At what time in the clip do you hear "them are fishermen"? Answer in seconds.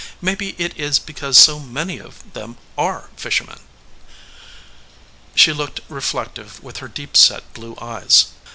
2.33-3.59